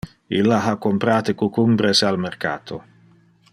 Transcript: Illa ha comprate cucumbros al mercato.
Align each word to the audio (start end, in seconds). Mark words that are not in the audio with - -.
Illa 0.37 0.57
ha 0.69 0.73
comprate 0.85 1.35
cucumbros 1.43 2.03
al 2.11 2.19
mercato. 2.27 2.83